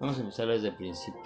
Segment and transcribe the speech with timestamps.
[0.00, 1.22] Vamos a empezar desde el principio.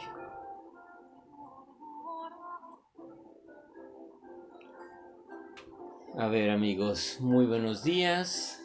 [6.18, 8.62] A ver amigos, muy buenos días.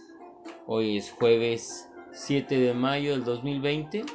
[0.67, 4.05] Hoy es jueves 7 de mayo del 2020.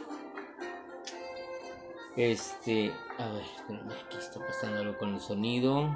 [2.17, 5.89] Este, a ver, espérame, aquí está pasando algo con el sonido.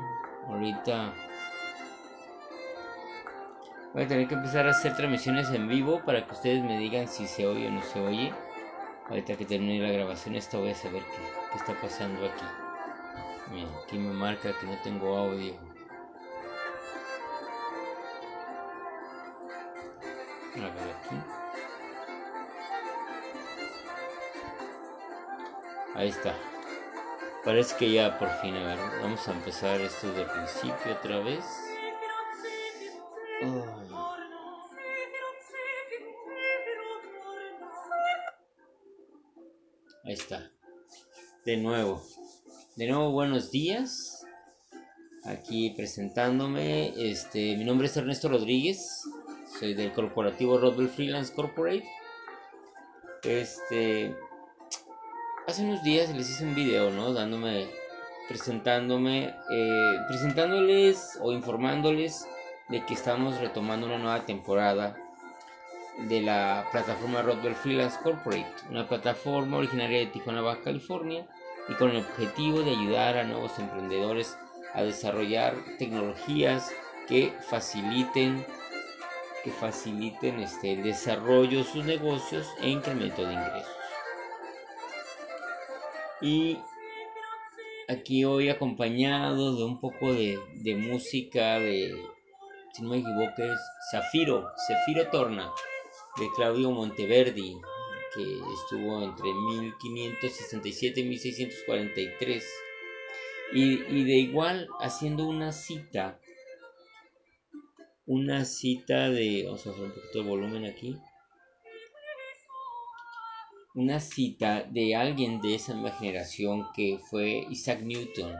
[0.46, 1.12] Ahorita
[3.92, 7.06] voy a tener que empezar a hacer transmisiones en vivo para que ustedes me digan
[7.08, 8.32] si se oye o no se oye.
[9.12, 12.46] Ahorita que termine la grabación esta voy a saber qué, está pasando aquí.
[13.50, 15.54] Miren, aquí me marca que no tengo audio.
[20.56, 21.16] A ver aquí.
[25.94, 26.34] Ahí está.
[27.44, 31.18] Parece que ya por fin, a ver, vamos a empezar esto desde el principio otra
[31.18, 31.61] vez.
[41.52, 42.02] De nuevo.
[42.76, 44.24] De nuevo, buenos días.
[45.22, 46.94] Aquí presentándome.
[46.96, 49.02] Este, mi nombre es Ernesto Rodríguez.
[49.58, 51.84] Soy del corporativo Rodwell Freelance Corporate.
[53.24, 54.16] Este.
[55.46, 57.12] Hace unos días les hice un video, ¿no?
[57.12, 57.66] Dándome.
[58.28, 59.34] Presentándome.
[59.50, 62.26] Eh, presentándoles o informándoles
[62.70, 64.96] de que estamos retomando una nueva temporada
[65.98, 71.26] de la plataforma Rodwell Freelance Corporate, una plataforma originaria de Tijuana, Baja California,
[71.68, 74.36] y con el objetivo de ayudar a nuevos emprendedores
[74.74, 76.72] a desarrollar tecnologías
[77.08, 78.44] que faciliten
[79.44, 83.76] que faciliten este, el desarrollo de sus negocios e incremento de ingresos.
[86.20, 86.58] Y
[87.88, 91.92] aquí hoy acompañado de un poco de, de música de,
[92.72, 95.50] si no me equivoco, es Zafiro, Zafiro Torna,
[96.16, 97.60] de Claudio Monteverdi,
[98.14, 102.44] que estuvo entre 1567 y 1643.
[103.54, 106.18] Y, y de igual haciendo una cita
[108.06, 110.98] una cita de, vamos a hacer un poquito de volumen aquí,
[113.74, 118.34] una cita de alguien de esa misma generación que fue Isaac Newton,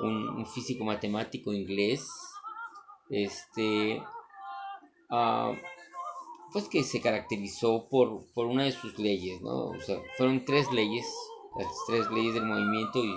[0.00, 2.06] un, físico matemático inglés,
[3.10, 4.00] este,
[5.10, 5.56] uh,
[6.54, 9.70] pues que se caracterizó por, por una de sus leyes, ¿no?
[9.70, 11.04] O sea, fueron tres leyes,
[11.58, 13.12] las tres leyes del movimiento y,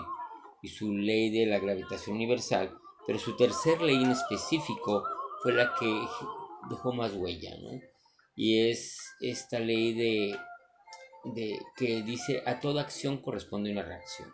[0.63, 5.03] y su ley de la gravitación universal, pero su tercer ley en específico
[5.43, 5.85] fue la que
[6.67, 7.79] dejó más huella, ¿no?
[8.35, 10.35] Y es esta ley de,
[11.35, 14.33] de que dice a toda acción corresponde una reacción.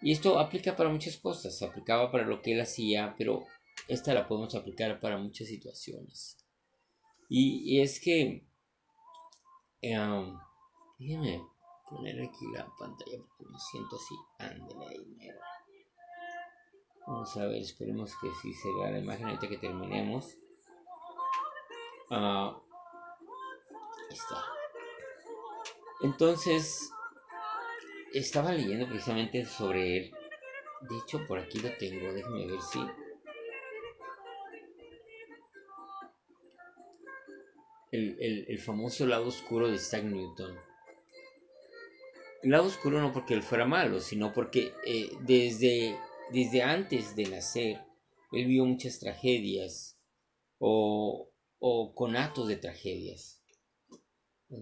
[0.00, 3.46] Y esto aplica para muchas cosas, se aplicaba para lo que él hacía, pero
[3.86, 6.41] esta la podemos aplicar para muchas situaciones.
[7.28, 8.44] Y, es que,
[9.82, 10.38] um,
[10.98, 11.42] déjenme
[11.88, 15.30] poner aquí la pantalla porque me siento así, ándale ahí,
[17.06, 20.36] Vamos a ver, esperemos que sí se vea la imagen ahorita que terminemos.
[22.10, 22.56] Ah,
[24.08, 24.44] está.
[26.02, 26.92] Entonces,
[28.12, 30.14] estaba leyendo precisamente sobre él.
[30.88, 32.80] De hecho, por aquí lo tengo, déjenme ver si.
[37.92, 40.56] El, el, famoso lado oscuro de Isaac Newton.
[42.42, 45.96] El lado oscuro no porque él fuera malo, sino porque eh, desde
[46.32, 47.84] desde antes de nacer,
[48.32, 49.98] él vio muchas tragedias
[50.58, 53.42] o, o conatos de tragedias.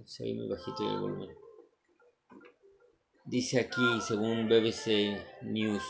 [0.04, 1.30] Se ve bajito el volumen.
[3.24, 5.84] Dice aquí, según BBC News,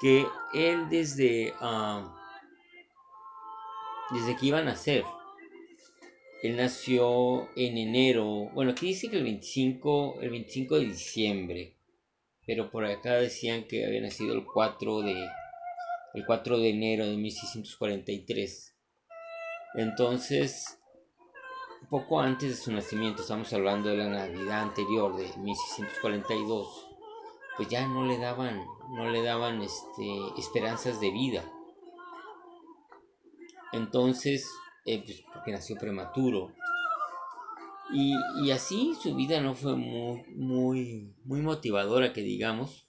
[0.00, 2.14] que él desde, ah,
[4.10, 5.04] desde que iba a nacer,
[6.46, 11.76] él nació en enero, bueno, aquí dice que el 25, el 25 de diciembre
[12.46, 15.28] pero por acá decían que había nacido el 4 de,
[16.14, 18.74] el 4 de enero de 1643.
[19.74, 20.78] Entonces,
[21.90, 26.86] poco antes de su nacimiento, estamos hablando de la Navidad anterior de 1642,
[27.56, 30.06] pues ya no le daban, no le daban este,
[30.38, 31.44] esperanzas de vida.
[33.72, 34.48] Entonces,
[34.86, 36.52] eh, pues porque nació prematuro,
[37.92, 42.84] y, así su vida no fue muy, muy, muy motivadora, que digamos.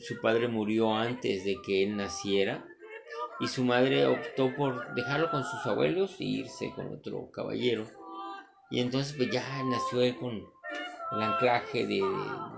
[0.00, 2.64] Su padre murió antes de que él naciera
[3.40, 7.86] y su madre optó por dejarlo con sus abuelos e irse con otro caballero.
[8.70, 10.32] Y entonces pues ya nació él con
[11.12, 12.02] el anclaje de,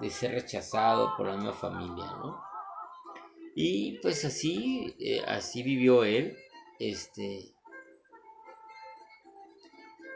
[0.00, 2.41] de, ser rechazado por la misma familia, ¿no?
[3.56, 6.37] Y pues así, eh, así vivió él,
[6.79, 7.54] este,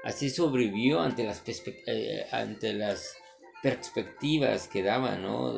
[0.09, 1.43] Así sobrevivió ante las,
[1.87, 3.15] eh, ante las
[3.63, 5.55] perspectivas que daba, ¿no?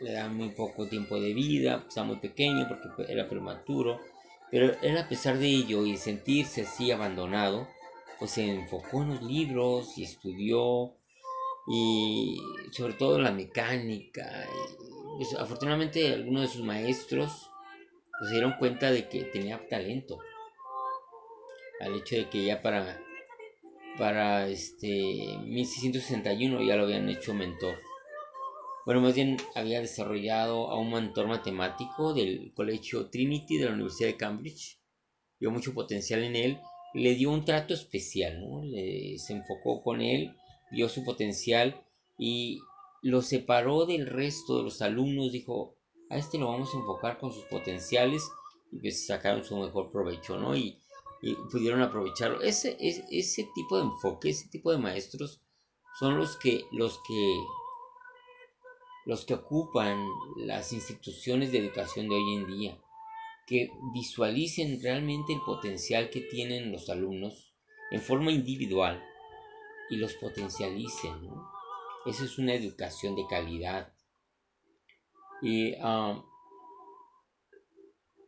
[0.00, 4.00] le da muy poco tiempo de vida, estaba muy pequeño porque era prematuro,
[4.50, 7.68] pero él a pesar de ello y sentirse así abandonado,
[8.18, 10.94] pues se enfocó en los libros y estudió
[11.68, 12.40] y
[12.70, 14.46] sobre todo la mecánica.
[15.18, 17.50] Pues, afortunadamente algunos de sus maestros
[18.18, 20.18] pues, se dieron cuenta de que tenía talento.
[21.80, 23.02] Al hecho de que ya para,
[23.98, 27.76] para este 1661 ya lo habían hecho mentor.
[28.84, 34.10] Bueno, más bien había desarrollado a un mentor matemático del colegio Trinity de la Universidad
[34.10, 34.78] de Cambridge.
[35.40, 36.60] Vio mucho potencial en él.
[36.94, 38.62] Le dio un trato especial, ¿no?
[39.18, 40.34] se enfocó con él,
[40.70, 41.82] vio su potencial
[42.18, 42.60] y
[43.02, 45.76] lo separó del resto de los alumnos, dijo,
[46.08, 48.22] a este lo vamos a enfocar con sus potenciales
[48.72, 50.56] y pues sacaron su mejor provecho, ¿no?
[50.56, 50.78] Y,
[51.50, 52.40] pudieron aprovecharlo.
[52.42, 55.40] Ese, ese tipo de enfoque, ese tipo de maestros
[55.98, 57.36] son los que, los que,
[59.06, 62.78] los que ocupan las instituciones de educación de hoy en día,
[63.46, 67.54] que visualicen realmente el potencial que tienen los alumnos
[67.90, 69.02] en forma individual
[69.88, 71.48] y los potencialicen, ¿no?
[72.04, 73.92] Esa es una educación de calidad.
[75.42, 76.22] Y mm,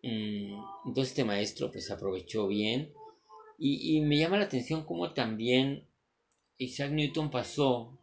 [0.03, 2.93] entonces este maestro pues aprovechó bien.
[3.61, 5.85] Y, me llama la atención cómo también
[6.59, 7.99] Isaac Newton pasó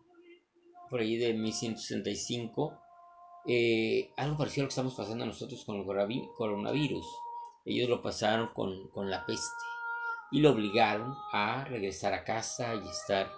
[0.89, 2.77] por ahí de 1165
[3.47, 5.86] eh, algo parecido a lo que estamos pasando nosotros con el
[6.36, 7.06] coronavirus.
[7.63, 9.63] Ellos lo pasaron con, con la peste
[10.31, 13.31] y lo obligaron a regresar a casa y estar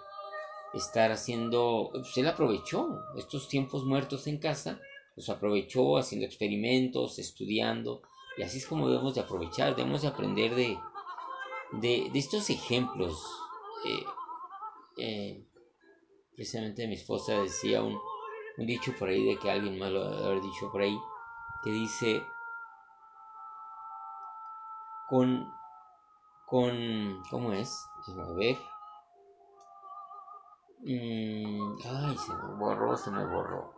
[0.74, 4.80] estar haciendo, pues él aprovechó estos tiempos muertos en casa,
[5.16, 8.02] los aprovechó haciendo experimentos, estudiando,
[8.38, 10.78] y así es como debemos de aprovechar, debemos de aprender de,
[11.72, 13.22] de, estos ejemplos.
[13.84, 14.04] Eh,
[14.96, 15.46] eh,
[16.34, 17.98] precisamente mi esposa decía un,
[18.58, 20.98] dicho por ahí de que alguien más lo haber dicho por ahí,
[21.62, 22.22] que dice,
[25.08, 25.52] con,
[26.46, 27.86] con, ¿cómo es?
[28.16, 28.56] A ver,
[30.80, 33.72] Mm, ay, se me borró, se me borró.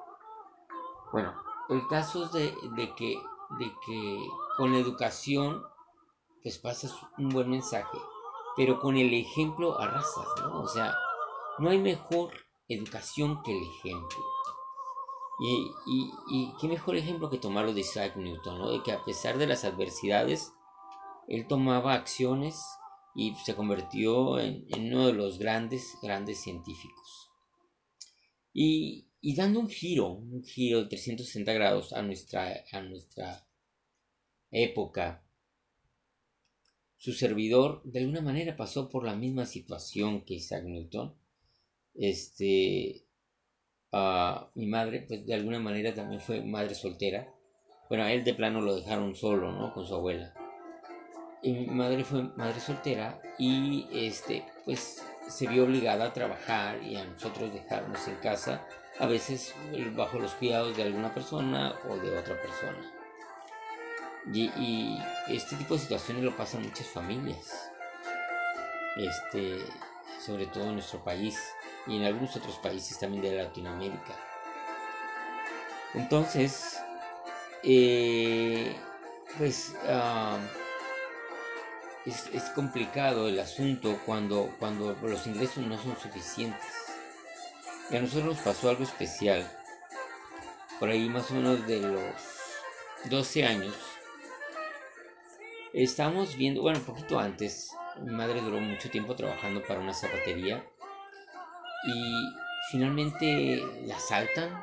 [1.13, 1.35] Bueno,
[1.71, 3.19] el caso es de, que,
[3.59, 4.19] de que
[4.57, 5.63] con la educación
[6.43, 7.99] pues pasas un buen mensaje,
[8.57, 10.63] pero con el ejemplo arrasas, ¿no?
[10.63, 10.95] O sea,
[11.59, 12.33] no hay mejor
[12.69, 14.19] educación que el ejemplo.
[15.43, 15.73] Y,
[16.29, 18.71] y, qué mejor ejemplo que tomarlo de Isaac Newton, ¿no?
[18.71, 20.53] De que a pesar de las adversidades,
[21.29, 22.63] él tomaba acciones
[23.15, 27.31] y se convirtió en, uno de los grandes, grandes científicos.
[28.53, 33.47] Y, dando un giro, un giro de 360 grados a nuestra, a nuestra
[34.51, 35.23] época,
[36.97, 41.15] su servidor de alguna manera pasó por la misma situación que Isaac Newton.
[41.95, 43.05] Este,
[44.55, 47.35] mi madre, pues de alguna manera también fue madre soltera.
[47.89, 49.73] Bueno, a él de plano lo dejaron solo, ¿no?
[49.73, 50.35] Con su abuela
[51.43, 57.05] mi madre fue madre soltera y este pues se vio obligada a trabajar y a
[57.05, 58.67] nosotros dejarnos en casa
[59.01, 59.55] a veces
[59.97, 62.79] bajo los cuidados de alguna persona o de otra persona
[64.33, 64.99] y,
[65.29, 67.71] este tipo de situaciones lo pasan muchas familias
[68.97, 69.65] este
[70.25, 71.39] sobre todo en nuestro país
[71.87, 74.15] y en algunos otros países también de Latinoamérica
[75.95, 76.79] entonces
[77.63, 78.77] eh,
[79.39, 80.39] pues ah,
[82.07, 86.80] es, complicado el asunto cuando, cuando los ingresos no son suficientes.
[87.91, 89.51] A nosotros nos pasó algo especial.
[90.79, 92.01] Por ahí más o menos de los
[93.07, 93.75] 12 años.
[95.73, 100.65] Estamos viendo, bueno, un poquito antes, mi madre duró mucho tiempo trabajando para una zapatería
[101.87, 102.13] y
[102.71, 104.63] finalmente la saltan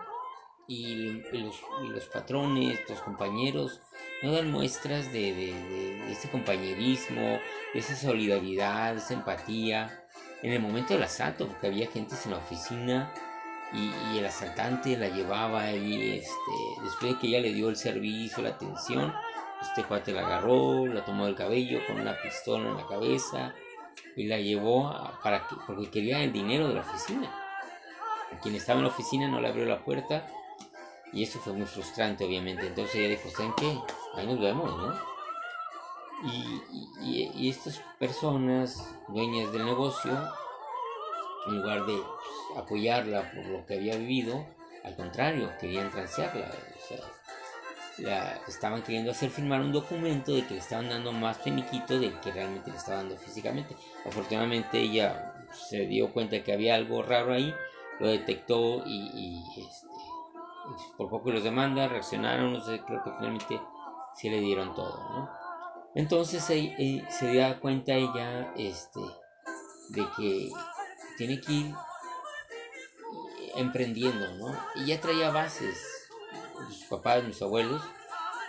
[0.67, 3.81] y los, patrones, los compañeros,
[4.21, 5.53] no dan muestras de,
[6.11, 7.39] ese compañerismo,
[7.73, 10.06] de esa solidaridad, de esa empatía
[10.43, 13.13] en el momento del asalto, porque había gente en la oficina
[13.73, 18.43] y, el asaltante la llevaba y este, después de que ella le dio el servicio,
[18.43, 19.13] la atención,
[19.61, 23.53] este cuate la agarró, la tomó del cabello con una pistola en la cabeza
[24.15, 27.31] y la llevó para que, porque quería el dinero de la oficina.
[28.41, 30.27] quien estaba en la oficina no le abrió la puerta
[31.13, 32.67] y eso fue muy frustrante, obviamente.
[32.67, 33.77] Entonces ella dijo, ¿saben qué?
[34.15, 35.16] Ahí nos vemos, ¿no?
[36.23, 40.11] Y, estas personas, dueñas del negocio,
[41.47, 44.45] en lugar de pues, apoyarla por lo que había vivido,
[44.83, 46.47] al contrario, querían transearla.
[46.47, 46.99] O sea,
[47.99, 52.19] la, estaban queriendo hacer firmar un documento de que le estaban dando más finiquito del
[52.19, 53.75] que realmente le estaba dando físicamente.
[54.05, 57.53] Afortunadamente ella se dio cuenta que había algo raro ahí
[57.99, 59.87] lo detectó y, este,
[60.97, 63.59] por poco los demanda, reaccionaron, no sé, creo que finalmente
[64.15, 65.46] sí le dieron todo, ¿no?
[65.97, 68.99] Entonces se da cuenta ella este,
[69.89, 70.51] de que
[71.17, 71.75] tiene que ir
[73.55, 74.55] emprendiendo, ¿no?
[74.75, 76.07] Y ya traía bases.
[76.67, 77.81] Sus papás, mis abuelos,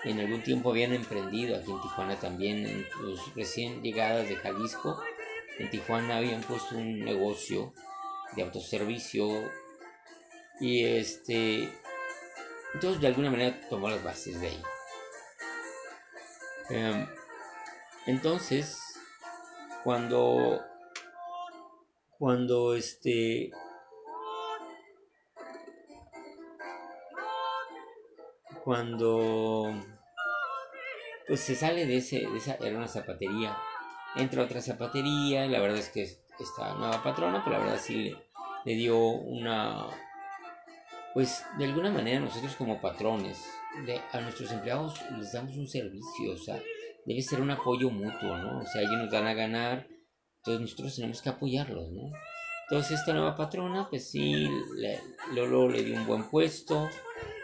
[0.05, 5.01] en algún tiempo habían emprendido aquí en Tijuana también, en sus recién llegadas de Jalisco.
[5.59, 7.73] En Tijuana habían puesto un negocio
[8.37, 9.27] de autoservicio
[10.61, 11.73] y este
[12.75, 14.63] entonces de alguna manera tomó las bases de ahí
[16.69, 17.07] em,
[18.09, 18.81] entonces
[19.85, 20.61] cuando
[22.19, 23.51] cuando este
[28.65, 29.71] cuando
[31.27, 33.57] pues se sale de ese de esa era una zapatería.
[34.17, 38.17] Entra otra zapatería la verdad es que esta nueva patrona pero la verdad sí le,
[38.65, 39.87] le dio una
[41.13, 43.45] pues de alguna manera nosotros como patrones
[43.85, 46.59] de, a nuestros empleados les damos un servicio, o sea,
[47.09, 48.61] debe ser un apoyo mutuo, ¿no?
[48.61, 49.87] O sea, ellos nos van a ganar,
[50.39, 52.13] entonces nosotros tenemos que apoyarlos, ¿no?
[52.65, 54.49] Entonces esta nueva patrona, pues sí,
[55.33, 56.89] Lolo le dio un buen puesto,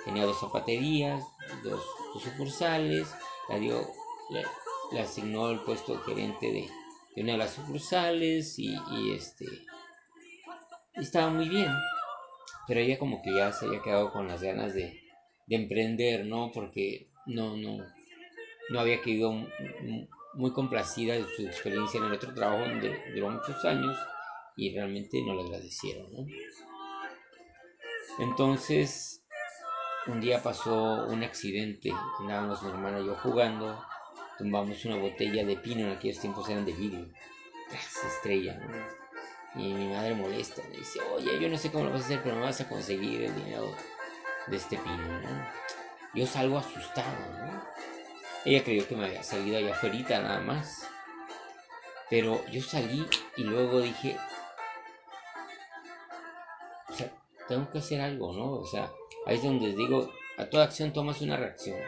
[0.04, 1.24] tenía dos zapaterías,
[1.62, 1.82] dos,
[2.22, 3.08] sucursales,
[3.48, 3.80] la dio,
[4.30, 9.46] le, asignó el puesto de gerente de, una de las sucursales y, y este,
[10.94, 11.72] estaba muy bien
[12.66, 15.00] pero ella como que ya se había quedado con las ganas de,
[15.48, 16.50] emprender, ¿no?
[16.52, 17.84] Porque no, no,
[18.70, 19.34] no había quedado
[20.34, 23.96] muy complacida de su experiencia en el otro trabajo donde duró muchos años
[24.56, 26.26] y realmente no le agradecieron, ¿no?
[28.18, 29.24] Entonces,
[30.06, 33.82] un día pasó un accidente, andábamos mi hermana y yo jugando,
[34.38, 37.08] tumbamos una botella de pino, en aquellos tiempos eran de vidrio,
[38.06, 39.60] estrella, ¿no?
[39.60, 42.22] Y mi madre molesta, me dice, oye, yo no sé cómo lo vas a hacer,
[42.22, 43.72] pero me vas a conseguir el dinero
[44.48, 45.46] de este pino, ¿no?
[46.14, 47.62] Yo salgo asustado, ¿no?
[48.44, 50.88] Ella creyó que me había salido allá afuera nada más.
[52.10, 54.16] Pero yo salí y luego dije,
[56.88, 57.10] o sea,
[57.48, 58.52] tengo que hacer algo, ¿no?
[58.52, 58.90] O sea,
[59.26, 61.78] ahí es donde digo, a toda acción tomas una reacción.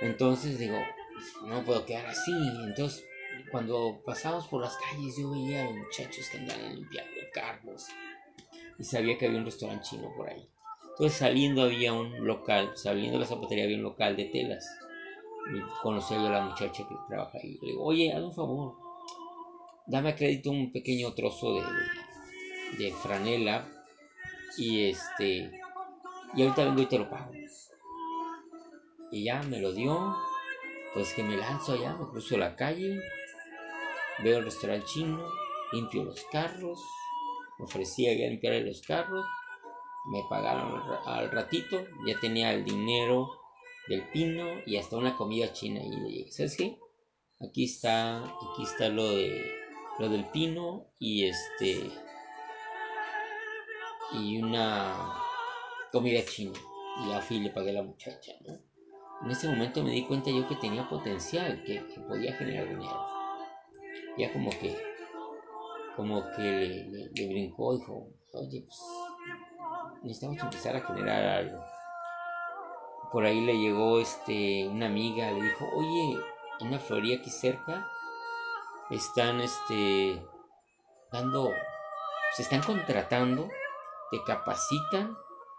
[0.00, 0.78] Entonces digo,
[1.44, 2.32] no puedo quedar así.
[2.64, 3.04] Entonces
[3.50, 7.86] cuando pasábamos por las calles yo veía a los muchachos que andaban limpiando carros
[8.78, 10.48] y sabía que había un restaurante chino por ahí.
[10.90, 14.66] Entonces saliendo había un local, saliendo de la zapatería había un local de telas.
[15.82, 17.58] Conocí yo a la muchacha que trabaja ahí.
[17.60, 18.74] Le digo, oye, haz un favor,
[19.86, 21.64] dame crédito un pequeño trozo de,
[22.78, 23.66] de, franela
[24.56, 25.50] y este
[26.34, 27.32] y ahorita vengo y te lo pago.
[29.12, 30.16] Y ya me lo dio,
[30.94, 33.00] pues que me lanzo allá, me cruzo la calle,
[34.22, 35.28] Veo el restaurante chino,
[35.72, 36.78] limpio los carros,
[37.58, 39.26] me ofrecía a limpiar los carros,
[40.06, 43.28] me pagaron al ratito, ya tenía el dinero
[43.88, 46.78] del pino y hasta una comida china y le ¿sabes qué?
[47.40, 49.42] Aquí está, aquí está lo de
[49.98, 51.90] lo del pino y este
[54.12, 55.14] y una
[55.92, 56.58] comida china
[57.30, 58.58] y y le pagué a la muchacha, ¿no?
[59.24, 63.14] En ese momento me di cuenta yo que tenía potencial, que, podía generar dinero
[64.16, 64.76] ya como que,
[65.96, 68.80] como que le, le, brincó, dijo, oye, pues
[70.02, 71.73] necesitamos empezar a generar algo.
[73.14, 76.18] Por ahí le llegó este, una amiga, le dijo, oye,
[76.62, 77.88] una florería aquí cerca
[78.90, 80.20] están este,
[81.12, 81.52] dando,
[82.34, 83.48] se están contratando,
[84.10, 85.16] te capacitan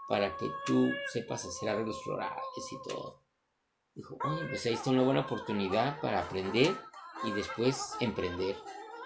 [0.09, 2.43] para que tú sepas hacer arreglos florales
[2.73, 3.23] y todo.
[3.93, 6.75] Dijo, oye, pues ahí está una buena oportunidad para aprender
[7.23, 8.57] y después emprender.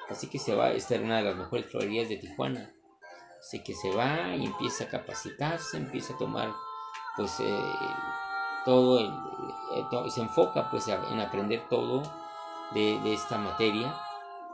[0.09, 2.73] Así que se va a estar una de las mejores florerías de Tijuana.
[3.39, 6.51] Así que se va y empieza a capacitarse, empieza a tomar
[7.15, 7.73] pues eh,
[8.65, 9.07] todo, el,
[9.73, 12.03] eh, se enfoca pues en aprender todo
[12.71, 13.95] de, esta materia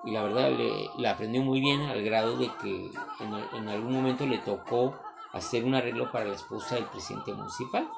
[0.03, 3.93] y la verdad le, la aprendió muy bien al grado de que en, en, algún
[3.93, 4.93] momento le tocó
[5.33, 7.89] hacer un arreglo para la esposa del presidente municipal.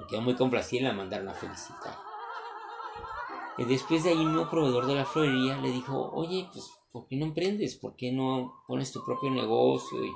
[0.00, 1.94] Me quedó muy complacida y la mandaron a felicitar.
[3.56, 7.06] Y después de ahí, un nuevo proveedor de la florería le dijo, oye, pues, ¿por
[7.06, 7.76] qué no emprendes?
[7.76, 10.12] ¿Por qué no pones tu propio negocio y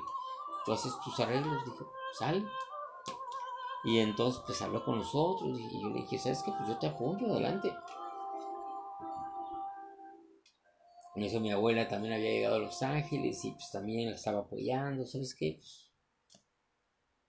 [0.65, 1.65] tú haces tus arreglos?
[1.65, 2.51] Dijo, sal.
[3.85, 6.53] Y entonces, pues, habló con nosotros y yo le dije, ¿sabes qué?
[6.53, 7.73] Pues yo te apoyo, adelante.
[11.15, 14.41] En eso mi abuela también había llegado a Los Ángeles y pues también la estaba
[14.41, 15.55] apoyando, ¿sabes qué?
[15.59, 15.91] Pues,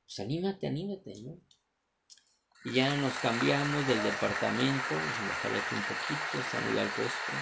[0.05, 1.37] pues anímate, anímate, ¿no?
[2.63, 7.33] Y ya nos cambiamos del departamento, me aquí un poquito, está muy alto esto.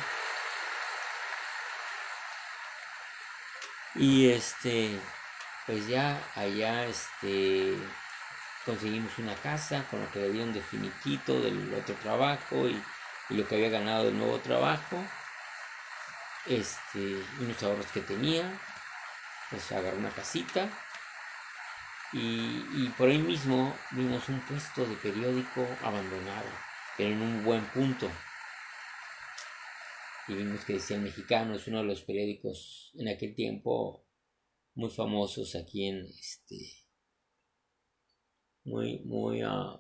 [3.96, 5.02] Y este,
[5.66, 7.80] pues ya allá este,
[8.68, 12.80] conseguimos una casa con lo que le dieron de finiquito del otro trabajo y,
[13.30, 14.98] lo que había ganado del nuevo trabajo.
[16.46, 17.00] Este,
[17.40, 18.60] unos ahorros que tenía,
[19.50, 20.70] pues agarré una casita
[22.14, 26.50] y, y, por ahí mismo vimos un puesto de periódico abandonado,
[26.98, 28.10] pero en un buen punto.
[30.30, 34.06] Y vimos que decía el mexicano, es uno de los periódicos en aquel tiempo
[34.76, 36.87] muy famosos aquí en este
[38.68, 39.80] muy muy uh,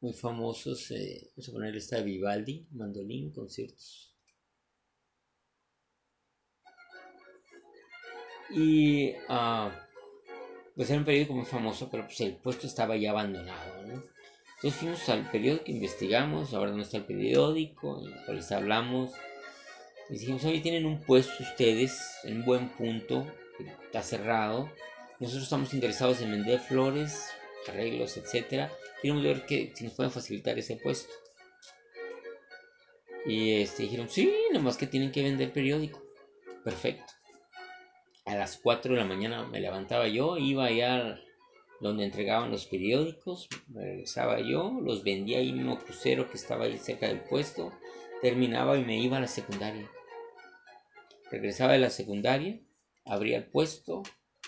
[0.00, 4.16] muy famosos eh, vamos a poner esta Vivaldi mandolín conciertos
[8.50, 9.70] y uh,
[10.74, 13.80] pues era un periódico muy famoso pero pues el puesto estaba ya abandonado
[14.56, 19.12] entonces fuimos al periódico investigamos ahora dónde está el periódico y les hablamos
[20.12, 23.26] y dijimos, oye, tienen un puesto ustedes en buen punto,
[23.84, 24.70] está cerrado.
[25.22, 27.30] Nosotros estamos interesados en vender flores,
[27.68, 28.72] arreglos, etcétera.
[29.00, 31.12] Queremos ver que, si nos pueden facilitar ese puesto.
[33.24, 36.02] Y este, dijeron, sí, nomás que tienen que vender periódico.
[36.64, 37.12] Perfecto.
[38.24, 41.20] A las 4 de la mañana me levantaba yo, iba allá
[41.80, 46.78] donde entregaban los periódicos, me regresaba yo, los vendía ahí mismo crucero que estaba ahí
[46.78, 47.72] cerca del puesto,
[48.22, 49.88] terminaba y me iba a la secundaria.
[51.30, 52.58] Regresaba de la secundaria,
[53.04, 54.02] abría el puesto,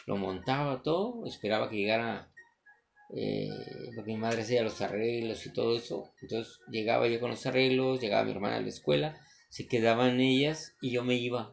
[0.06, 2.30] lo montaba todo, esperaba que llegara,
[3.16, 3.48] eh,
[3.94, 6.12] porque mi madre hacía los arreglos y todo eso.
[6.20, 9.20] Entonces llegaba yo con los arreglos, llegaba mi hermana a la escuela,
[9.50, 11.52] se quedaban ellas y yo me iba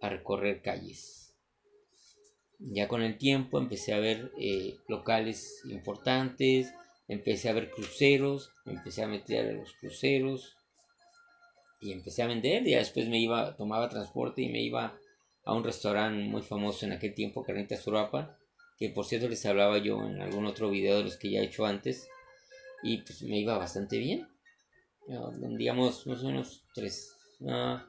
[0.00, 1.34] a recorrer calles.
[2.58, 6.72] Ya con el tiempo empecé a ver eh, locales importantes,
[7.08, 10.56] empecé a ver cruceros, empecé a meter a los cruceros,
[11.80, 12.66] y empecé a vender.
[12.66, 14.98] Y después me iba, tomaba transporte y me iba
[15.44, 18.38] a un restaurante muy famoso en aquel tiempo, Carnitas Surapa,
[18.78, 21.44] que por cierto les hablaba yo en algún otro video de los que ya he
[21.44, 22.08] hecho antes.
[22.82, 24.26] Y pues me iba bastante bien.
[25.58, 27.82] Digamos, más o menos tres, unos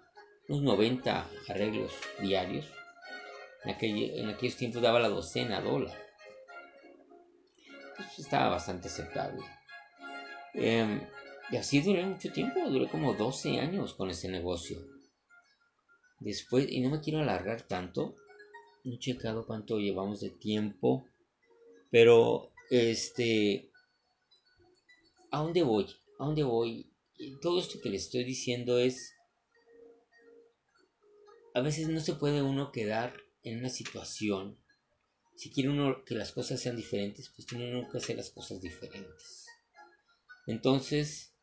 [0.50, 2.66] 90 arreglos diarios.
[3.64, 5.98] En, en aquellos tiempos daba la docena dólar.
[7.96, 9.46] Pues estaba bastante aceptable.
[10.56, 11.08] Eh,
[11.52, 14.78] y así duré mucho tiempo, duré como 12 años con ese negocio.
[16.22, 18.16] Después, y no me quiero alargar tanto,
[18.84, 21.06] no he checado cuánto llevamos de tiempo,
[21.90, 23.72] pero este,
[25.32, 25.88] ¿a dónde voy?
[26.20, 26.88] ¿A dónde voy?
[27.42, 29.14] todo esto que le estoy diciendo es,
[31.54, 34.58] a veces no se puede uno quedar en una situación,
[35.36, 38.62] si quiere uno que las cosas sean diferentes, pues tiene uno que hacer las cosas
[38.62, 39.48] diferentes.
[40.48, 41.34] Entonces,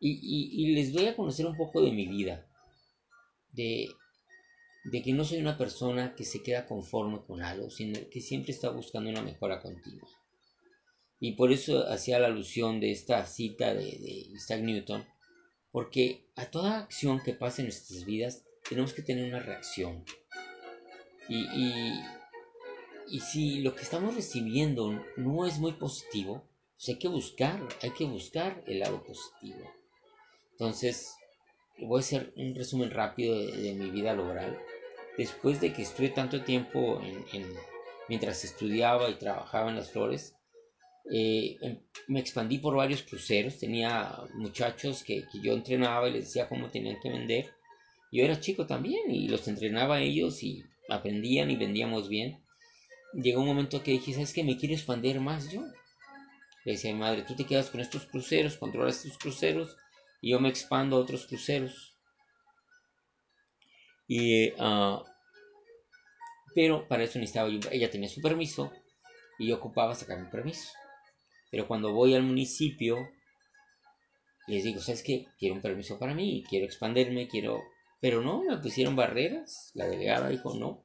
[0.00, 2.46] y, les voy a conocer un poco de mi vida.
[3.52, 3.88] De,
[4.84, 8.52] de que no soy una persona que se queda conforme con algo, sino que siempre
[8.52, 10.08] está buscando una mejora continua.
[11.20, 15.06] Y por eso hacía la alusión de esta cita de, de Isaac Newton,
[15.72, 20.04] porque a toda acción que pase en nuestras vidas tenemos que tener una reacción.
[21.28, 22.00] Y, y,
[23.08, 26.44] y si lo que estamos recibiendo no es muy positivo,
[26.74, 29.70] pues hay que buscar, hay que buscar el lado positivo.
[30.52, 31.14] Entonces,
[31.78, 34.58] voy a hacer un resumen rápido de, mi vida laboral.
[35.16, 37.00] Después de que estuve tanto tiempo
[37.32, 37.46] en,
[38.08, 40.34] mientras estudiaba y trabajaba en las flores,
[41.10, 43.58] eh, em, me expandí por varios cruceros.
[43.58, 47.54] Tenía muchachos que, yo entrenaba y les decía cómo tenían que vender.
[48.10, 52.42] Yo era chico también y los entrenaba a ellos y aprendían y vendíamos bien.
[53.12, 54.42] Llegó un momento que dije, ¿sabes qué?
[54.42, 55.62] Me quiero expandir más yo.
[56.64, 59.76] Le decía a mi madre, tú te quedas con estos cruceros, controlas estos cruceros
[60.20, 61.93] y yo me expando a otros cruceros.
[64.06, 65.02] Y, uh,
[66.54, 68.72] pero para eso necesitaba yo, ella tenía su permiso
[69.38, 70.72] y yo ocupaba sacar mi permiso.
[71.50, 73.08] Pero cuando voy al municipio,
[74.46, 75.28] les digo, ¿sabes qué?
[75.38, 77.62] Quiero un permiso para mí, quiero expandirme, quiero...
[78.00, 79.70] Pero no, me pusieron barreras.
[79.74, 80.84] La delegada dijo, no,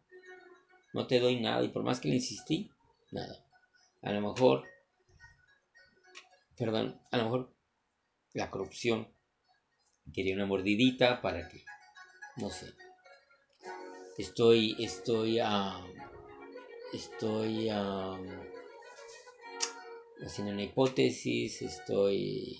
[0.93, 1.63] no te doy nada.
[1.63, 2.71] Y por más que le insistí,
[3.12, 3.45] nada.
[4.01, 4.63] A lo mejor,
[6.58, 7.55] perdón, a lo mejor
[8.34, 9.12] la corrupción
[10.13, 11.65] quería una mordidita para que,
[12.38, 12.73] no sé.
[14.19, 15.79] Estoy, estoy, uh,
[16.91, 18.17] estoy uh,
[20.21, 22.60] haciendo una hipótesis, estoy,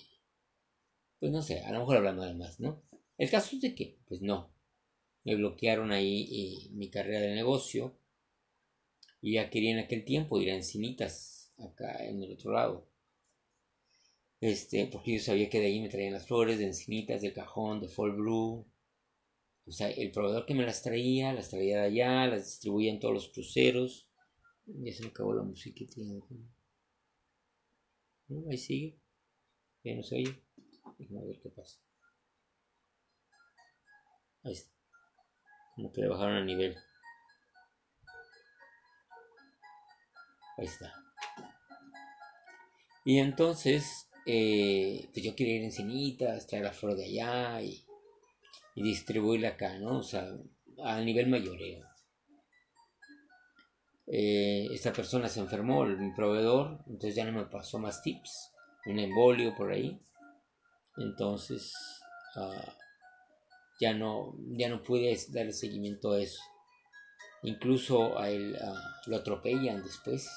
[1.18, 2.82] pues no sé, a lo mejor hablando de más, ¿no?
[3.18, 4.50] El caso es de que, pues no,
[5.24, 7.94] me bloquearon ahí eh, mi carrera de negocio
[9.20, 12.88] y ya quería en aquel tiempo ir a Encinitas, acá en el otro lado.
[14.40, 17.80] Este, porque yo sabía que de ahí me traían las flores de encinitas, del cajón,
[17.80, 18.64] de Fall Brew,
[19.70, 22.98] o sea, el proveedor que me las traía, las traía de allá, las distribuía en
[22.98, 24.10] todos los cruceros.
[24.66, 25.84] Ya se me acabó la música.
[28.26, 28.98] No, ahí sigue.
[29.84, 30.42] Ya no se oye.
[30.98, 31.78] Vamos a ver qué pasa.
[34.42, 34.72] Ahí está.
[35.76, 36.76] Como que le bajaron el nivel.
[40.58, 40.92] Ahí está.
[43.04, 47.84] Y entonces, eh, pues yo quería ir en cenitas, traer la flor de allá y,
[48.82, 49.98] distribuirla acá, ¿no?
[49.98, 50.26] O sea,
[50.82, 51.86] a nivel mayoreo.
[54.06, 58.52] Eh, esta persona se enfermó, mi proveedor, entonces ya no me pasó más tips,
[58.86, 60.00] un embolio por ahí.
[60.96, 61.72] Entonces,
[62.34, 62.74] ah,
[63.80, 66.42] ya, no, ya no pude darle seguimiento a eso.
[67.42, 70.28] Incluso a él ah, lo atropellan después,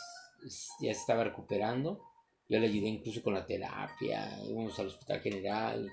[0.80, 2.00] ya se estaba recuperando.
[2.48, 5.92] Yo le ayudé incluso con la terapia, íbamos al hospital general,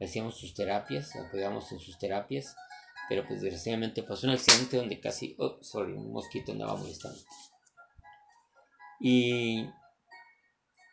[0.00, 2.56] hacíamos sus terapias, apoyamos en sus terapias,
[3.08, 7.18] pero pues desgraciadamente pasó un accidente donde casi, oh, sorry, un mosquito andaba molestando.
[9.00, 9.66] Y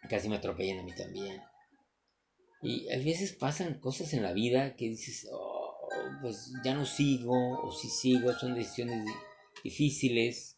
[0.09, 1.41] casi me atropellan a mí también.
[2.61, 5.89] Y a veces pasan cosas en la vida que dices, oh,
[6.21, 9.05] pues ya no sigo, o si sigo, son decisiones
[9.63, 10.57] difíciles.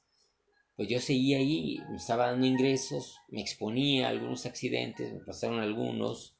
[0.75, 5.60] Pues yo seguía ahí, me estaba dando ingresos, me exponía a algunos accidentes, me pasaron
[5.60, 6.36] algunos,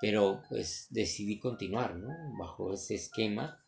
[0.00, 2.08] pero pues decidí continuar, ¿no?
[2.38, 3.62] Bajo ese esquema.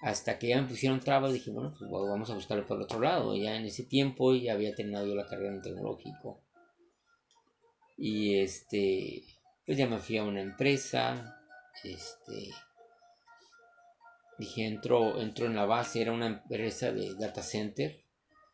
[0.00, 3.00] Hasta que ya me pusieron trabas, dije, bueno, pues vamos a buscarlo por el otro
[3.00, 3.34] lado.
[3.34, 6.42] Ya en ese tiempo ya había terminado yo la carrera en tecnológico.
[7.96, 9.24] Y este,
[9.64, 11.40] pues ya me fui a una empresa,
[11.82, 12.50] este,
[14.38, 18.04] dije, entró, entró en la base, era una empresa de data center,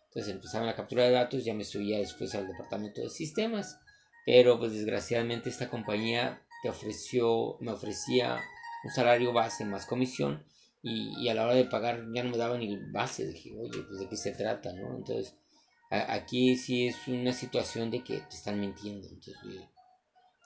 [0.06, 3.80] entonces empezaba la captura de datos, ya me subía después al departamento de sistemas,
[4.24, 8.40] pero pues desgraciadamente esta compañía te ofreció, me ofrecía
[8.84, 10.44] un salario base más comisión
[10.82, 14.00] y, a la hora de pagar ya no me daba ni base, dije, oye, pues
[14.00, 14.96] de qué se trata, ¿no?
[14.96, 15.36] Entonces,
[15.90, 19.68] aquí sí es una situación de que te están mintiendo, entonces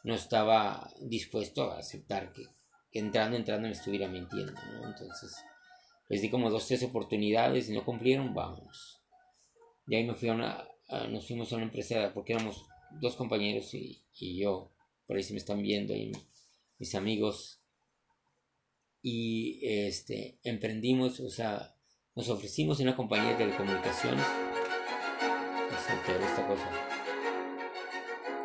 [0.05, 2.45] no estaba dispuesto a aceptar que,
[2.93, 4.89] entrando, entrando me estuviera mintiendo, ¿no?
[4.89, 5.37] Entonces,
[6.09, 9.01] les di como dos, tres oportunidades y no cumplieron, vamos.
[9.87, 10.69] Y ahí me fui a una,
[11.09, 12.65] nos fuimos a una empresa, porque éramos
[13.01, 14.05] dos compañeros y,
[14.39, 14.73] yo,
[15.07, 16.13] por ahí se me están viendo ahí
[16.79, 17.61] mis amigos,
[19.03, 21.77] y este, emprendimos, o sea,
[22.17, 24.27] nos ofrecimos en una compañía de telecomunicaciones,
[26.25, 26.71] esta cosa.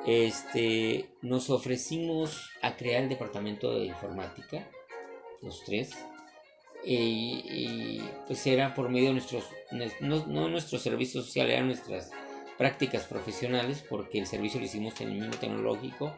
[0.06, 4.67] Este, nos ofrecimos a crear el departamento de informática,
[5.41, 5.91] los tres.
[6.84, 9.45] Y, pues era por medio de nuestros,
[10.02, 12.12] no, no nuestros servicios sociales, eran nuestras
[12.58, 16.15] prácticas profesionales, porque el servicio lo hicimos en el mismo tecnológico,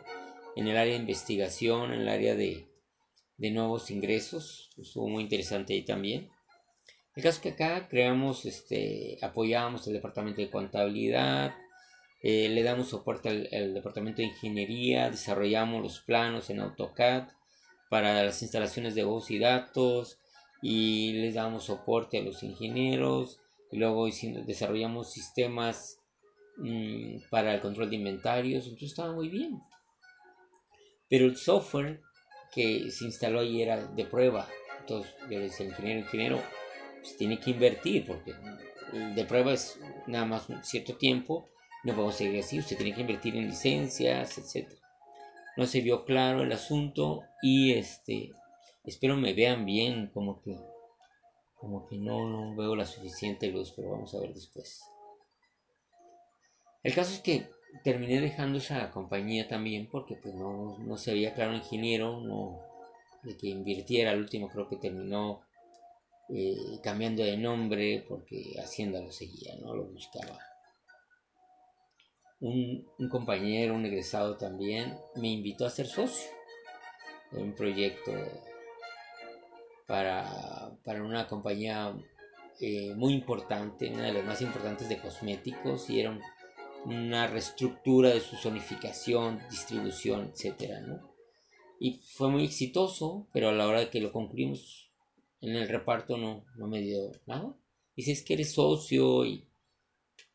[0.55, 2.67] en el área de investigación, en el área de,
[3.37, 6.29] de nuevos ingresos, estuvo muy interesante ahí también.
[7.15, 11.53] El caso es que acá creamos, este, apoyábamos el departamento de contabilidad,
[12.23, 17.27] eh, le damos soporte al, departamento de ingeniería, desarrollamos los planos en AutoCAD
[17.89, 20.19] para las instalaciones de voz y datos
[20.61, 23.39] y les damos soporte a los ingenieros
[23.71, 24.07] y luego
[24.45, 25.99] desarrollamos sistemas
[26.57, 29.59] mm, para el control de inventarios, entonces estaba muy bien.
[31.09, 32.01] Pero el software
[32.53, 34.47] que se instaló ahí era de prueba,
[34.79, 36.41] entonces yo le decía ingeniero, ingeniero,
[37.01, 38.33] pues tiene que invertir porque
[38.93, 41.49] de prueba es nada más un cierto tiempo
[41.83, 44.69] no podemos seguir así, usted tiene que invertir en licencias, etc.
[45.57, 48.31] No se vio claro el asunto y este,
[48.85, 50.57] espero me vean bien, como que,
[51.55, 54.81] como que no veo la suficiente luz, pero vamos a ver después.
[56.83, 57.49] El caso es que
[57.81, 62.59] terminé dejando esa compañía también porque pues no, no se veía claro ingeniero, no,
[63.23, 65.41] de que invirtiera, el último creo que terminó
[66.29, 70.39] eh, cambiando de nombre porque Hacienda lo seguía, no lo buscaba.
[72.39, 76.29] Un, compañero, un egresado también, me invitó a ser socio
[77.31, 78.11] en un proyecto
[79.87, 81.95] para, una compañía
[82.59, 86.19] eh, muy importante, una de las más importantes de cosméticos, y era
[86.85, 91.01] una reestructura de su zonificación, distribución, etcétera,
[91.79, 94.91] Y fue muy exitoso, pero a la hora de que lo concluimos
[95.41, 97.55] en el reparto no, no me dio nada.
[97.95, 99.45] Dice, es que eres socio y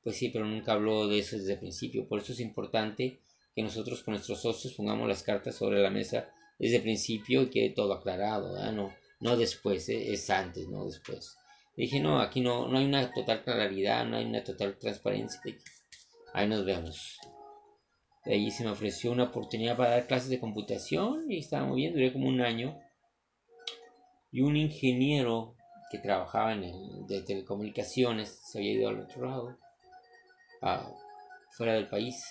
[0.02, 2.06] pues sí, pero nunca habló de eso desde el principio.
[2.06, 3.20] Por eso es importante
[3.54, 7.50] que nosotros con nuestros socios pongamos las cartas sobre la mesa desde el principio y
[7.50, 10.12] quede todo aclarado, No, no después, ¿eh?
[10.12, 11.36] es antes, no después.
[11.76, 15.40] dije, no, aquí no, no hay una total claridad, no hay una total transparencia.
[16.32, 17.18] Ahí nos vemos.
[18.24, 21.94] De se me ofreció una oportunidad para dar clases de computación y estaba muy bien,
[21.94, 22.78] duré como un año.
[24.30, 25.56] y un ingeniero
[25.90, 29.58] que trabajaba en el de telecomunicaciones se había ido al otro lado,
[31.52, 32.22] fuera del país.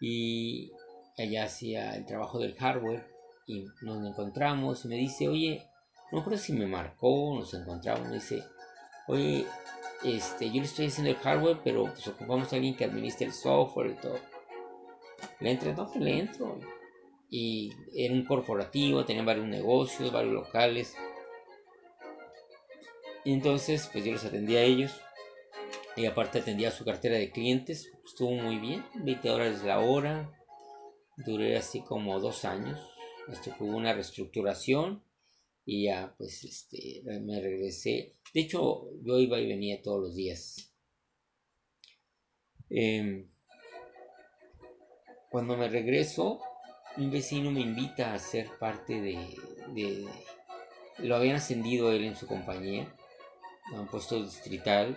[0.00, 0.72] Y
[1.18, 3.06] allá hacía el trabajo del hardware
[3.46, 5.68] y nos encontramos y me dice, oye,
[6.10, 8.42] no creo si me marcó, nos encontramos, me dice,
[9.08, 9.46] oye,
[10.04, 13.32] este, yo le estoy haciendo el hardware, pero pues ocupamos a alguien que administre el
[13.32, 14.18] software y todo.
[15.40, 16.58] Le entro, no, pues le entro.
[17.30, 20.94] Y era un corporativo, tenía varios negocios, varios locales.
[23.24, 25.00] Y entonces, pues yo los atendía a ellos.
[25.96, 27.92] Y aparte atendía su cartera de clientes.
[28.04, 30.32] Estuvo muy bien, 20 dólares la hora.
[31.16, 32.80] Duré así como dos años.
[33.28, 35.04] Hasta que hubo una reestructuración.
[35.64, 38.16] Y ya, pues, este, me regresé.
[38.32, 40.72] De hecho, yo iba y venía todos los días.
[42.70, 43.28] Em,
[45.30, 46.40] cuando me regreso,
[46.96, 49.36] un vecino me invita a ser parte de,
[49.68, 50.08] de
[50.98, 52.94] lo habían ascendido él en su compañía
[53.74, 54.96] a un puesto distrital.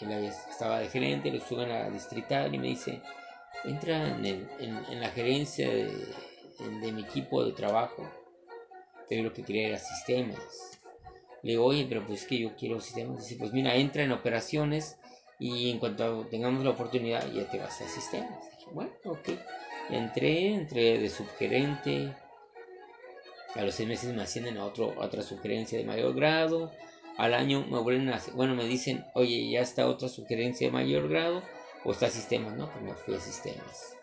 [0.00, 0.10] Él
[0.50, 3.00] estaba de gerente lo suben a distrital y me dice
[3.64, 5.86] entra en, en, la gerencia de,
[6.80, 8.06] de, mi equipo de trabajo
[9.08, 10.38] pero lo que quería era sistemas
[11.44, 14.98] le digo oye pero pues que yo quiero sistemas dice pues mira entra en operaciones
[15.38, 19.30] y en cuanto tengamos la oportunidad ya te vas a sistemas dije bueno ok
[19.90, 22.14] Entré, entré de subgerente.
[23.54, 26.72] A los seis meses me ascienden a, otro, otra sugerencia de mayor grado.
[27.18, 31.08] Al año me vuelven a bueno, me dicen, oye, ya está otra sugerencia de mayor
[31.08, 31.42] grado.
[31.84, 32.70] O está sistemas, ¿no?
[32.70, 33.96] Pues me fui a sistemas.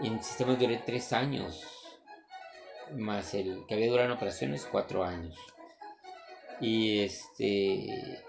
[0.00, 1.64] Y en sistemas duré tres años.
[2.94, 5.34] Más el que había durado en operaciones, cuatro años.
[6.64, 8.22] Y este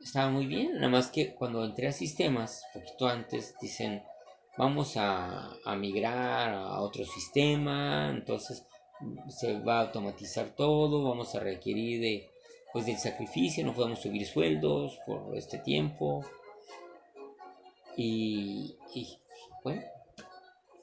[0.00, 4.02] estaba muy bien, nada más que cuando entré a sistemas, poquito antes, dicen,
[4.56, 8.66] vamos a, migrar a otro sistema, entonces
[9.28, 12.28] se va a automatizar todo, vamos a requerir de,
[12.72, 16.24] pues, del sacrificio, no podemos subir sueldos por este tiempo.
[17.96, 19.18] Y, y
[19.62, 19.82] bueno,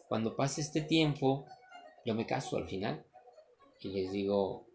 [0.08, 1.46] cuando pase este tiempo,
[2.06, 3.04] yo me caso al final
[3.82, 4.66] y les digo,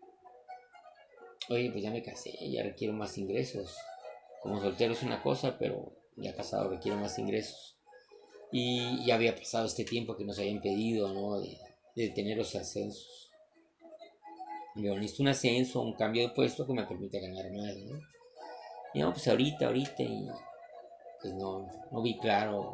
[1.50, 3.76] oye, pues ya me casé, ya requiero más ingresos.
[4.42, 7.76] Como soltero es una cosa, pero ya casado requiero más ingresos
[8.52, 11.40] y ya había pasado este tiempo que nos habían pedido, ¿no?
[11.40, 13.30] De, tener los ascensos.
[14.76, 18.00] Yo necesito un ascenso, un cambio de puesto que me permita ganar más, ¿no?
[18.94, 20.26] Y no, pues ahorita, ahorita, y
[21.20, 22.72] pues no, no vi claro.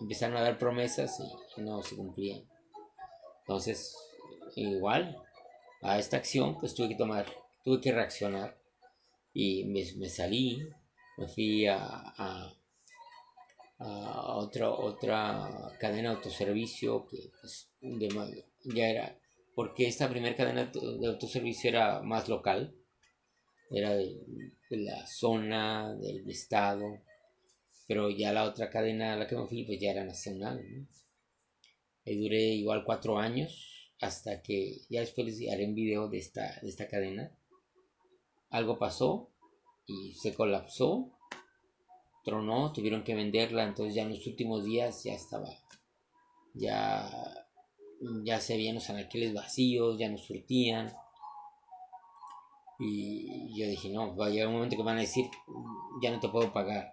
[0.00, 1.20] Empezaron a dar promesas
[1.56, 2.42] y no se cumplían.
[3.40, 3.94] Entonces,
[4.54, 5.22] igual,
[5.82, 7.26] a esta acción, pues tuve que tomar,
[7.66, 8.56] tuve que reaccionar.
[9.34, 10.66] Y me, salí,
[11.18, 12.56] me fui a
[13.78, 17.70] a otra, otra cadena de autoservicio que pues,
[18.64, 19.18] ya era,
[19.54, 22.74] porque esta primera cadena de autoservicio era más local,
[23.70, 24.16] era de,
[24.70, 27.02] la zona, del estado,
[27.86, 30.64] pero ya la otra cadena a la que me fui pues ya era nacional.
[32.04, 36.58] Y duré igual cuatro años hasta que ya después les haré un video de esta,
[36.62, 37.35] de esta cadena.
[38.50, 39.30] Algo pasó
[39.86, 41.16] y se colapsó
[42.26, 45.48] tronó, tuvieron que venderla, entonces ya en los últimos días ya estaba,
[46.54, 47.08] ya,
[48.24, 50.92] ya se veían los anaqueles vacíos, ya no surtían.
[52.80, 55.26] Y yo dije, no, va a llegar un momento que van a decir,
[56.02, 56.92] ya no te puedo pagar.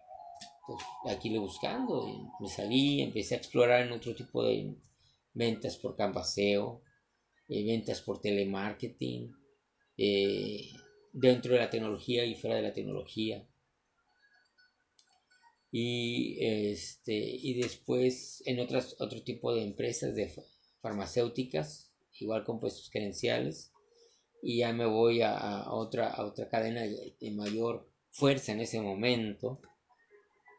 [0.62, 4.78] Entonces aquí lo buscando, y me salí, empecé a explorar en otro tipo de
[5.34, 6.84] ventas por canvaseo,
[7.50, 9.36] eh, ventas por telemarketing,
[9.98, 10.70] eh,
[11.14, 13.48] dentro de la tecnología y fuera de la tecnología.
[15.72, 20.32] Y este y después en otras otro tipo de empresas de
[20.82, 23.72] farmacéuticas igual con puestos gerenciales
[24.42, 29.62] y ya me voy a, otra a otra cadena de, mayor fuerza en ese momento.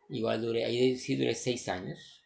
[0.08, 2.22] Igual duré ahí sí duré seis años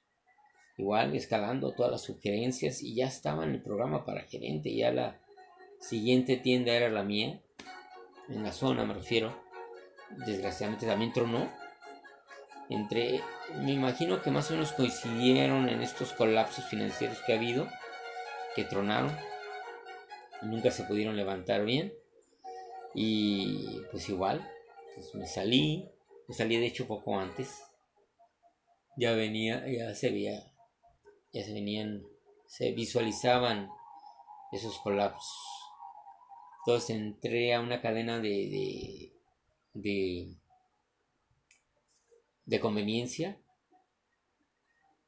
[0.79, 5.21] igual escalando todas las sugerencias y ya estaba en el programa para gerente ya la
[5.81, 7.43] siguiente tienda era la mía
[8.29, 9.35] en la zona me refiero.
[10.27, 11.51] Desgraciadamente también tronó.
[12.71, 13.23] Entre,
[13.63, 17.67] me imagino que más o menos coincidieron en estos colapsos financieros que ha habido,
[18.55, 19.17] que tronaron,
[20.43, 21.95] nunca se pudieron levantar bien,
[22.95, 24.47] y pues igual,
[24.95, 25.89] pues me salí,
[26.27, 27.63] me salí de hecho poco antes,
[28.99, 30.53] ya venía, ya se veía,
[31.33, 32.03] ya se venían,
[32.47, 33.71] se visualizaban
[34.53, 35.58] esos colapsos.
[36.61, 39.13] Entonces entré a una cadena de,
[39.75, 40.37] de
[42.49, 43.39] de conveniencia.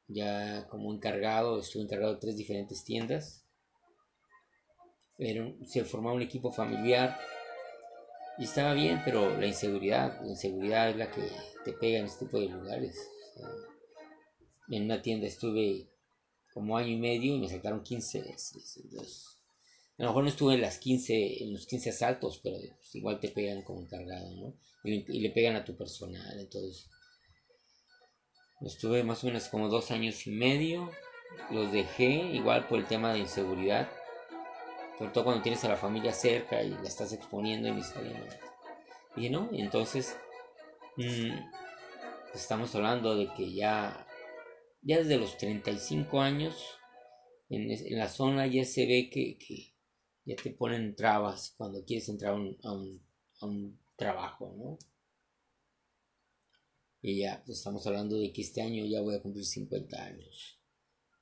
[0.07, 3.43] Ya como encargado, estuve encargado de tres diferentes tiendas.
[5.17, 7.19] se formaba un equipo familiar
[8.37, 11.23] y estaba bien, pero la inseguridad, la inseguridad es la que
[11.65, 12.95] te pega en este tipo de lugares.
[14.69, 15.89] en una tienda estuve
[16.53, 19.40] como año y medio y me sacaron 15 veces.
[20.01, 23.19] A lo mejor no estuve en las 15, en los 15 asaltos, pero pues, igual
[23.19, 24.53] te pegan como encargado, ¿no?
[24.83, 26.89] Y, le pegan a tu personal, entonces.
[28.61, 30.91] Estuve más o menos como dos años y medio.
[31.49, 33.89] Los dejé igual por el tema de inseguridad
[35.01, 38.39] sobre todo cuando tienes a la familia cerca y la estás exponiendo necesariamente.
[39.15, 40.15] Y no, entonces
[40.95, 41.39] mm,
[42.35, 44.05] estamos hablando de que ya,
[44.83, 46.77] ya desde los 35 años
[47.49, 49.70] en, la zona ya se ve que,
[50.25, 52.57] ya te ponen trabas cuando quieres entrar a un,
[53.39, 54.79] a un, trabajo, ¿no?
[57.03, 60.59] Y ya pues estamos hablando de que este año ya voy a cumplir 50 años.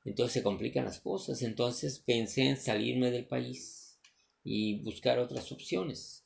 [0.06, 1.42] Entonces se complican las cosas.
[1.42, 4.00] Entonces pensé en salirme del país
[4.44, 6.26] y buscar otras opciones.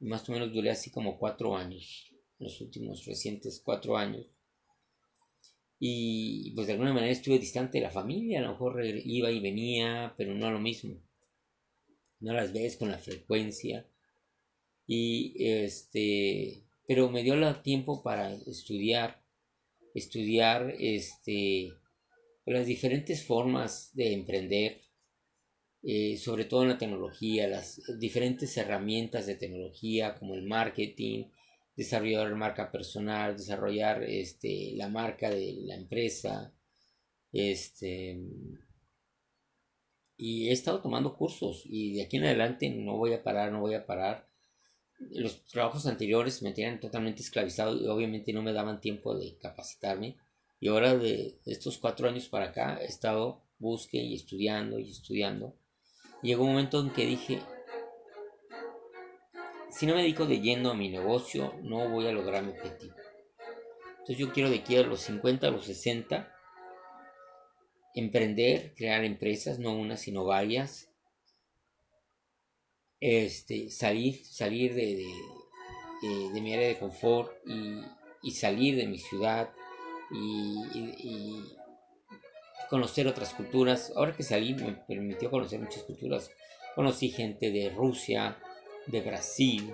[0.00, 4.26] Más o menos duré así como cuatro años, los últimos recientes cuatro años.
[5.78, 9.40] Y pues de alguna manera estuve distante de la familia, a lo mejor iba y
[9.40, 11.00] venía, pero no lo mismo.
[12.20, 13.86] No las ves con la frecuencia.
[14.86, 19.22] Y este, pero me dio el tiempo para estudiar,
[19.94, 21.72] estudiar este
[22.46, 24.80] las diferentes formas de emprender,
[25.82, 31.26] eh, sobre todo en la tecnología, las diferentes herramientas de tecnología como el marketing,
[31.76, 36.52] desarrollar marca personal, desarrollar este, la marca de la empresa.
[37.32, 38.18] Este,
[40.20, 43.60] y he estado tomando cursos y de aquí en adelante no voy a parar, no
[43.60, 44.28] voy a parar.
[44.98, 50.18] Los trabajos anteriores me tenían totalmente esclavizado y obviamente no me daban tiempo de capacitarme
[50.60, 55.54] y ahora de estos cuatro años para acá he estado busque y estudiando y estudiando.
[56.22, 57.40] Llegó un momento en que dije,
[59.70, 62.94] si no me dedico de a mi negocio, no voy a lograr mi objetivo.
[63.90, 66.30] Entonces yo quiero de aquí a los 50, a los 60,
[67.94, 70.88] emprender, crear empresas, no una, sino varias.
[73.00, 75.06] Este, salir, salir de,
[76.02, 77.80] de, mi área de confort y,
[78.22, 79.50] y salir de mi ciudad,
[80.10, 81.44] y,
[82.68, 83.92] conocer otras culturas.
[83.96, 86.30] Ahora que salí me permitió conocer muchas culturas.
[86.74, 88.36] Conocí gente de Rusia,
[88.86, 89.72] de Brasil,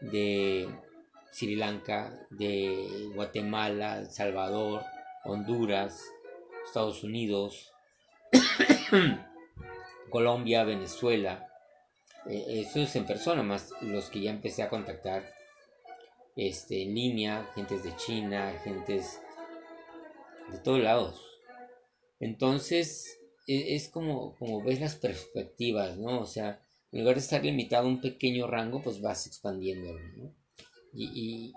[0.00, 0.68] de
[1.32, 4.82] Sri Lanka, de Guatemala, El Salvador,
[5.24, 6.04] Honduras,
[6.66, 7.72] Estados Unidos,
[10.10, 11.48] Colombia, Venezuela.
[12.26, 15.24] Eh, eso es en persona, más los que ya empecé a contactar
[16.34, 19.20] este, en línea, gentes de China, gentes
[20.50, 21.22] de todos lados.
[22.20, 26.20] Entonces, e, es como, como ves las perspectivas, ¿no?
[26.20, 26.60] O sea,
[26.92, 30.32] en lugar de estar limitado a un pequeño rango, pues vas expandiéndolo, ¿no?
[30.98, 31.52] Y,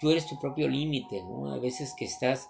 [0.00, 1.52] tú eres tu propio límite, ¿no?
[1.52, 2.48] A veces que estás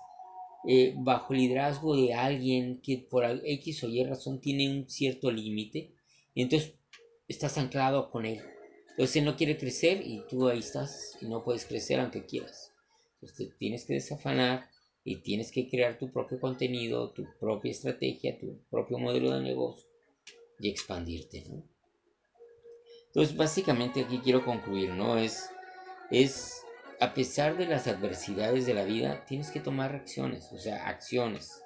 [0.67, 5.93] eh, bajo liderazgo de alguien que por X o Y razón tiene un cierto límite,
[6.35, 6.75] y entonces
[7.29, 8.41] estás anclado con él.
[8.91, 12.73] Entonces él no quiere crecer y tú ahí estás y no puedes crecer aunque quieras.
[13.15, 14.69] Entonces tienes que desafanar
[15.05, 19.89] y tienes que crear tu propio contenido, tu propia estrategia, tu propio modelo de negocio
[20.59, 21.45] y expandirte.
[23.07, 25.19] Entonces, básicamente aquí quiero concluir, ¿no?
[25.19, 25.51] Es,
[26.11, 26.63] es,
[27.01, 31.63] a pesar de las adversidades de la vida, tienes que tomar acciones, o sea, acciones.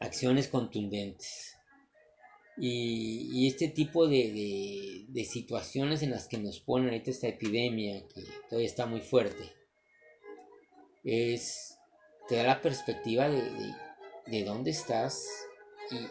[0.00, 1.56] Acciones contundentes.
[2.56, 8.24] Y, este tipo de, de, de, situaciones en las que nos ponen esta epidemia, que
[8.48, 9.52] todavía está muy fuerte,
[11.04, 11.78] es,
[12.26, 13.72] te da la perspectiva de,
[14.26, 15.24] de, dónde estás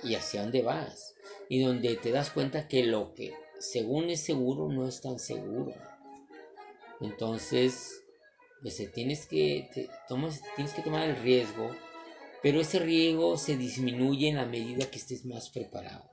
[0.03, 1.15] y, hacia dónde vas.
[1.49, 5.73] Y donde te das cuenta que lo que según es seguro no es tan seguro.
[6.99, 8.03] Entonces,
[8.61, 11.75] pues tienes que, tomas, tienes que tomar el riesgo,
[12.41, 16.09] pero ese riesgo se disminuye en la medida que estés más preparado.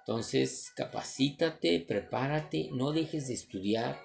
[0.00, 3.98] Entonces, capacítate, prepárate, no dejes de estudiar,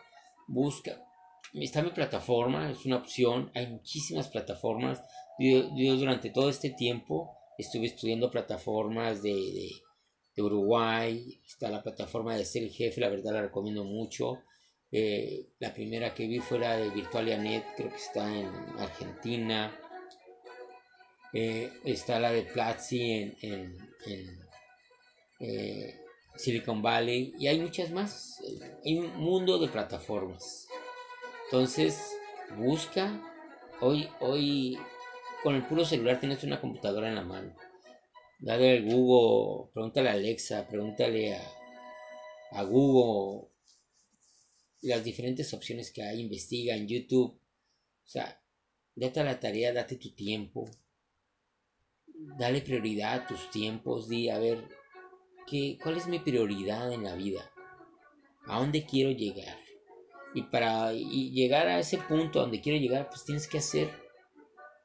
[0.47, 1.05] busca,
[1.53, 5.01] está mi plataforma, es una opción, hay muchísimas plataformas.
[5.37, 5.63] Yo,
[5.97, 9.71] durante todo este tiempo estuve estudiando plataformas de,
[10.37, 14.39] Uruguay, está la plataforma de Ser Jefe, la verdad la recomiendo mucho.
[14.91, 19.71] Eh, la primera que vi fue la de Virtualianet, creo que está en Argentina.
[21.31, 23.77] Eh, está la de Platzi en,
[25.39, 25.95] eh,
[26.35, 28.41] Silicon Valley y hay muchas más.
[28.83, 30.67] Hay un mundo de plataformas.
[31.45, 32.15] Entonces,
[32.57, 33.21] busca.
[33.81, 34.77] Hoy, hoy,
[35.43, 37.55] con el puro celular tienes una computadora en la mano.
[38.39, 41.41] dale al Google, pregúntale a Alexa, pregúntale a,
[42.51, 43.48] a Google
[44.81, 47.31] las diferentes opciones que hay, investiga en YouTube.
[47.33, 48.41] O sea,
[48.95, 50.69] date a la tarea, date tu tiempo.
[52.37, 54.07] Dale prioridad a tus tiempos.
[54.09, 54.63] Di, a ver,
[55.47, 57.51] ¿qué, ¿cuál es mi prioridad en la vida?
[58.47, 59.57] ¿A dónde quiero llegar?
[60.33, 63.89] Y para llegar a ese punto donde quiero llegar, pues tienes que hacer,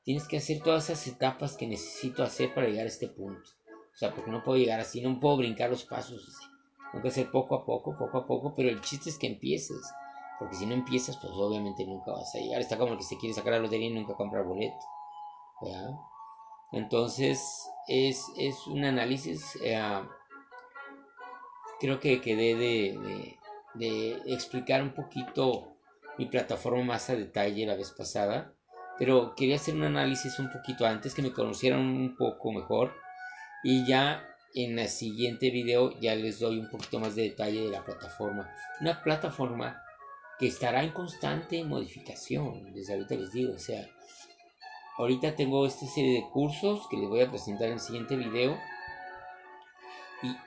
[0.02, 3.50] tienes que hacer todas esas etapas que necesito hacer para llegar a este punto.
[3.94, 6.26] O sea, porque no puedo llegar así, no puedo brincar los pasos.
[6.26, 6.53] Tengo
[7.02, 9.80] que hacer poco a poco, poco a poco, pero el chiste es que empieces.
[10.38, 12.60] Porque si no empiezas, pues obviamente nunca vas a llegar.
[12.60, 14.76] Está como el que se quiere sacar la lotería y nunca compra boleto.
[16.72, 18.26] Entonces, es,
[18.66, 19.56] un análisis.
[19.62, 19.80] Eh,
[21.80, 23.38] creo que quedé de,
[23.74, 25.76] de explicar un poquito
[26.18, 28.54] mi plataforma más a detalle la vez pasada.
[28.98, 32.92] Pero quería hacer un análisis un poquito antes, que me conocieran un poco mejor.
[33.62, 37.70] Y ya en el siguiente video ya les doy un poquito más de detalle de
[37.70, 38.48] la plataforma.
[38.80, 39.82] Una plataforma
[40.38, 43.88] que estará en constante modificación, desde ahorita les digo, o sea,
[44.96, 48.56] ahorita tengo esta serie de cursos que les voy a presentar en el siguiente video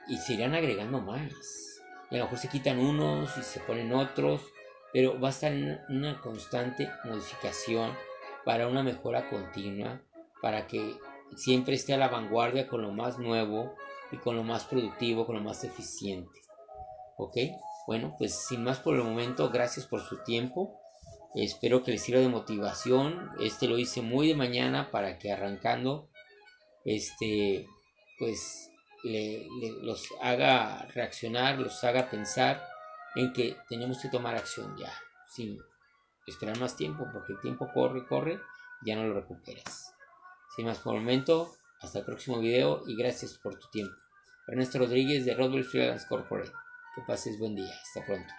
[0.08, 1.30] y, se irán agregando más.
[2.10, 4.40] Y a lo mejor se quitan unos y se ponen otros,
[4.92, 7.92] pero va a estar en una constante modificación
[8.46, 10.00] para una mejora continua,
[10.40, 10.96] para que
[11.36, 13.76] siempre esté a la vanguardia con lo más nuevo
[14.10, 16.40] y con lo más productivo, con lo más eficiente.
[17.16, 17.36] ¿Ok?
[17.86, 20.78] Bueno, pues sin más por el momento, gracias por su tiempo.
[21.34, 23.30] Espero que les sirva de motivación.
[23.40, 26.08] Este lo hice muy de mañana para que arrancando,
[26.84, 27.66] este,
[28.18, 28.70] pues
[29.82, 32.66] los haga reaccionar, los haga pensar
[33.14, 34.92] en que tenemos que tomar acción ya,
[35.28, 35.58] sin
[36.26, 38.40] esperar más tiempo, porque el tiempo corre, corre,
[38.84, 39.94] ya no lo recuperas.
[40.54, 43.94] Sin más por el momento, hasta el próximo video y gracias por tu tiempo.
[44.48, 46.50] Ernesto Rodríguez de Rodwell Freelance Corporate.
[46.94, 47.72] Que pases buen día.
[47.82, 48.32] Hasta pronto.